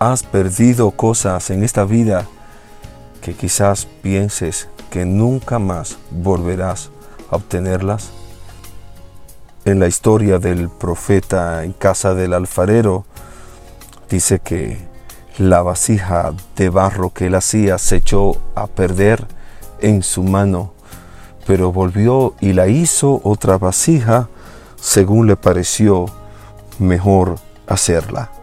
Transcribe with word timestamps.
has 0.00 0.22
perdido 0.22 0.92
cosas 0.92 1.50
en 1.50 1.62
esta 1.62 1.84
vida 1.84 2.26
que 3.20 3.34
quizás 3.34 3.86
pienses 4.00 4.66
que 4.88 5.04
nunca 5.04 5.58
más 5.58 5.98
volverás 6.10 6.90
a 7.30 7.36
obtenerlas? 7.36 8.08
En 9.66 9.78
la 9.78 9.88
historia 9.88 10.38
del 10.38 10.70
profeta 10.70 11.64
en 11.64 11.74
casa 11.74 12.14
del 12.14 12.32
alfarero, 12.32 13.04
dice 14.08 14.38
que 14.38 14.78
la 15.36 15.60
vasija 15.60 16.32
de 16.56 16.70
barro 16.70 17.10
que 17.10 17.26
él 17.26 17.34
hacía 17.34 17.76
se 17.76 17.96
echó 17.96 18.40
a 18.54 18.68
perder 18.68 19.26
en 19.82 20.02
su 20.02 20.22
mano, 20.22 20.72
pero 21.46 21.72
volvió 21.72 22.34
y 22.40 22.54
la 22.54 22.68
hizo 22.68 23.20
otra 23.22 23.58
vasija 23.58 24.30
según 24.80 25.26
le 25.26 25.36
pareció 25.36 26.06
mejor 26.78 27.36
hacerla. 27.66 28.39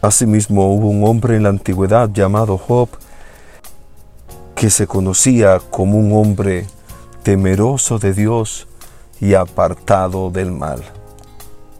Asimismo 0.00 0.72
hubo 0.72 0.88
un 0.88 1.02
hombre 1.04 1.36
en 1.36 1.42
la 1.42 1.48
antigüedad 1.48 2.08
llamado 2.12 2.56
Job, 2.56 2.88
que 4.54 4.70
se 4.70 4.86
conocía 4.86 5.60
como 5.70 5.98
un 5.98 6.12
hombre 6.12 6.66
temeroso 7.24 7.98
de 7.98 8.12
Dios 8.12 8.68
y 9.20 9.34
apartado 9.34 10.30
del 10.30 10.52
mal. 10.52 10.82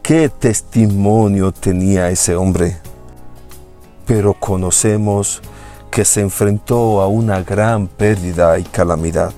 ¿Qué 0.01 0.27
testimonio 0.27 1.53
tenía 1.53 2.09
ese 2.09 2.35
hombre? 2.35 2.77
Pero 4.05 4.33
conocemos 4.33 5.41
que 5.89 6.03
se 6.03 6.19
enfrentó 6.19 7.01
a 7.01 7.07
una 7.07 7.41
gran 7.41 7.87
pérdida 7.87 8.59
y 8.59 8.63
calamidad. 8.63 9.33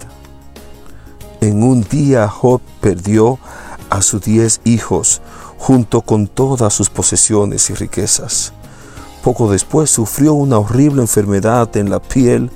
En 1.40 1.62
un 1.62 1.84
día 1.84 2.28
Job 2.28 2.62
perdió 2.80 3.38
a 3.92 4.02
sus 4.02 4.24
diez 4.24 4.60
hijos 4.64 5.22
junto 5.60 6.02
con 6.02 6.28
todas 6.28 6.74
sus 6.74 6.90
posesiones 6.90 7.70
y 7.70 7.76
riquezas. 7.76 8.54
Poco 9.24 9.52
después 9.52 9.90
sufrió 9.92 10.34
una 10.34 10.58
horrible 10.58 11.02
enfermedad 11.02 11.78
en 11.78 11.92
la 11.92 12.00
piel 12.00 12.50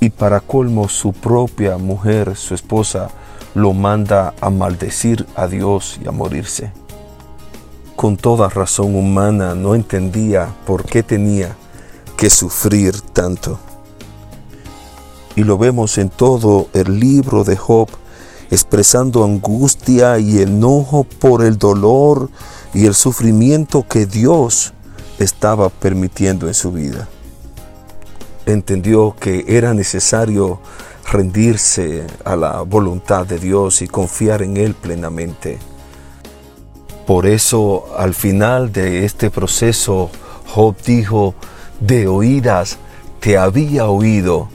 y 0.00 0.10
para 0.10 0.40
colmo 0.40 0.88
su 0.88 1.12
propia 1.12 1.78
mujer, 1.78 2.36
su 2.36 2.54
esposa, 2.54 3.08
lo 3.54 3.72
manda 3.72 4.34
a 4.40 4.50
maldecir 4.50 5.26
a 5.34 5.48
Dios 5.48 5.98
y 6.02 6.06
a 6.06 6.12
morirse. 6.12 6.72
Con 7.96 8.16
toda 8.16 8.48
razón 8.48 8.94
humana 8.94 9.54
no 9.54 9.74
entendía 9.74 10.54
por 10.64 10.84
qué 10.84 11.02
tenía 11.02 11.56
que 12.16 12.30
sufrir 12.30 13.00
tanto. 13.00 13.58
Y 15.34 15.42
lo 15.42 15.58
vemos 15.58 15.98
en 15.98 16.08
todo 16.08 16.68
el 16.72 17.00
libro 17.00 17.42
de 17.42 17.56
Job, 17.56 17.88
expresando 18.50 19.24
angustia 19.24 20.18
y 20.18 20.40
enojo 20.40 21.04
por 21.04 21.42
el 21.42 21.58
dolor 21.58 22.30
y 22.74 22.86
el 22.86 22.94
sufrimiento 22.94 23.84
que 23.88 24.06
Dios 24.06 24.72
estaba 25.18 25.68
permitiendo 25.68 26.48
en 26.48 26.54
su 26.54 26.72
vida. 26.72 27.08
Entendió 28.46 29.16
que 29.18 29.44
era 29.48 29.74
necesario 29.74 30.60
rendirse 31.10 32.06
a 32.24 32.36
la 32.36 32.62
voluntad 32.62 33.26
de 33.26 33.38
Dios 33.38 33.82
y 33.82 33.88
confiar 33.88 34.42
en 34.42 34.56
Él 34.56 34.74
plenamente. 34.74 35.58
Por 37.06 37.26
eso 37.26 37.86
al 37.96 38.14
final 38.14 38.72
de 38.72 39.04
este 39.04 39.30
proceso, 39.30 40.10
Job 40.46 40.76
dijo, 40.84 41.34
de 41.80 42.08
oídas 42.08 42.78
te 43.20 43.38
había 43.38 43.86
oído, 43.86 44.48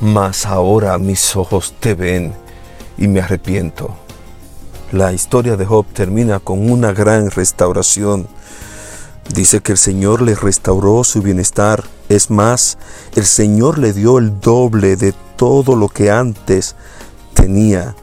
mas 0.00 0.46
ahora 0.46 0.98
mis 0.98 1.34
ojos 1.36 1.74
te 1.80 1.94
ven 1.94 2.32
y 2.96 3.08
me 3.08 3.20
arrepiento. 3.20 3.96
La 4.92 5.12
historia 5.12 5.56
de 5.56 5.66
Job 5.66 5.86
termina 5.92 6.38
con 6.38 6.70
una 6.70 6.92
gran 6.92 7.30
restauración. 7.30 8.26
Dice 9.34 9.60
que 9.60 9.72
el 9.72 9.78
Señor 9.78 10.22
le 10.22 10.34
restauró 10.34 11.04
su 11.04 11.20
bienestar. 11.20 11.84
Es 12.08 12.30
más, 12.30 12.78
el 13.14 13.26
Señor 13.26 13.78
le 13.78 13.92
dio 13.92 14.18
el 14.18 14.40
doble 14.40 14.96
de 14.96 15.12
todo 15.36 15.76
lo 15.76 15.88
que 15.88 16.10
antes 16.10 16.74
tenía. 17.34 17.94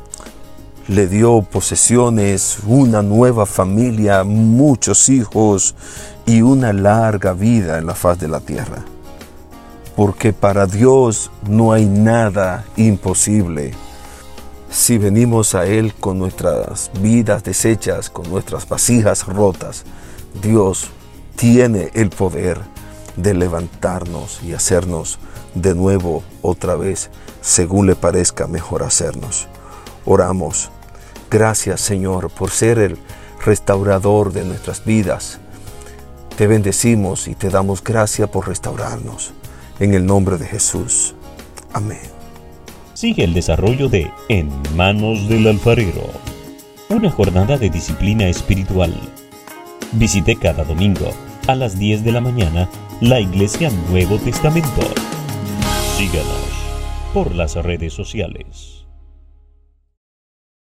Le 0.88 1.08
dio 1.08 1.42
posesiones, 1.42 2.60
una 2.68 3.02
nueva 3.02 3.48
familia, 3.48 4.24
muchos 4.24 5.10
hijos 5.10 5.76
y 6.28 6.44
una 6.44 6.74
larga 6.74 7.34
vida 7.34 7.80
en 7.80 7.88
la 7.88 7.96
faz 7.96 8.20
de 8.20 8.28
la 8.28 8.40
tierra. 8.40 8.86
Porque 9.96 10.32
para 10.32 10.68
Dios 10.68 11.32
no 11.48 11.74
hay 11.74 11.86
nada 11.86 12.66
imposible. 12.78 13.74
Si 14.70 15.00
venimos 15.00 15.56
a 15.56 15.66
Él 15.66 15.96
con 15.96 16.20
nuestras 16.20 16.92
vidas 17.02 17.44
deshechas, 17.44 18.12
con 18.12 18.30
nuestras 18.30 18.68
vasijas 18.70 19.26
rotas, 19.26 19.86
Dios 20.42 20.90
tiene 21.36 21.90
el 21.94 22.10
poder 22.10 22.60
de 23.18 23.34
levantarnos 23.34 24.42
y 24.44 24.54
hacernos 24.54 25.20
de 25.54 25.76
nuevo 25.76 26.24
otra 26.42 26.76
vez 26.76 27.10
según 27.42 27.88
le 27.88 27.96
parezca 27.96 28.48
mejor 28.48 28.84
hacernos. 28.84 29.48
Oramos. 30.06 30.72
Gracias 31.30 31.82
Señor 31.82 32.30
por 32.30 32.52
ser 32.52 32.80
el 32.80 32.98
restaurador 33.44 34.34
de 34.34 34.46
nuestras 34.46 34.84
vidas. 34.86 35.40
Te 36.38 36.48
bendecimos 36.48 37.28
y 37.28 37.36
te 37.36 37.50
damos 37.50 37.84
gracias 37.84 38.30
por 38.30 38.48
restaurarnos. 38.48 39.34
En 39.80 39.94
el 39.94 40.06
nombre 40.06 40.38
de 40.38 40.46
Jesús. 40.46 41.16
Amén. 41.74 42.00
Sigue 42.94 43.24
el 43.24 43.34
desarrollo 43.34 43.90
de 43.90 44.10
En 44.30 44.50
manos 44.76 45.28
del 45.28 45.48
alfarero. 45.48 46.10
Una 46.90 47.12
jornada 47.12 47.58
de 47.58 47.70
disciplina 47.70 48.28
espiritual. 48.28 48.94
Visite 49.94 50.38
cada 50.38 50.64
domingo 50.64 51.14
a 51.48 51.56
las 51.56 51.78
10 51.78 52.04
de 52.04 52.12
la 52.12 52.22
mañana 52.22 52.68
la 53.02 53.20
Iglesia 53.20 53.70
Nuevo 53.90 54.18
Testamento. 54.18 54.82
Síganos 55.96 56.50
por 57.14 57.36
las 57.36 57.56
redes 57.56 57.94
sociales. 57.94 58.85